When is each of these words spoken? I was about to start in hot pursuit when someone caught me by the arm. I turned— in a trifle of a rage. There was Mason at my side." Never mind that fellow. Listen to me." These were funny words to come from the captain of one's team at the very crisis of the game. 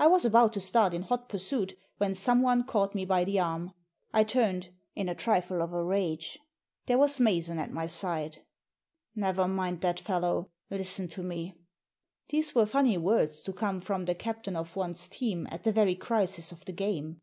I 0.00 0.08
was 0.08 0.24
about 0.24 0.52
to 0.54 0.60
start 0.60 0.92
in 0.92 1.02
hot 1.02 1.28
pursuit 1.28 1.78
when 1.98 2.16
someone 2.16 2.64
caught 2.64 2.96
me 2.96 3.04
by 3.04 3.22
the 3.22 3.38
arm. 3.38 3.70
I 4.12 4.24
turned— 4.24 4.70
in 4.96 5.08
a 5.08 5.14
trifle 5.14 5.62
of 5.62 5.72
a 5.72 5.84
rage. 5.84 6.36
There 6.86 6.98
was 6.98 7.20
Mason 7.20 7.60
at 7.60 7.70
my 7.70 7.86
side." 7.86 8.42
Never 9.14 9.46
mind 9.46 9.80
that 9.82 10.00
fellow. 10.00 10.50
Listen 10.68 11.06
to 11.10 11.22
me." 11.22 11.54
These 12.30 12.56
were 12.56 12.66
funny 12.66 12.98
words 12.98 13.40
to 13.42 13.52
come 13.52 13.78
from 13.78 14.06
the 14.06 14.16
captain 14.16 14.56
of 14.56 14.74
one's 14.74 15.08
team 15.08 15.46
at 15.52 15.62
the 15.62 15.70
very 15.70 15.94
crisis 15.94 16.50
of 16.50 16.64
the 16.64 16.72
game. 16.72 17.20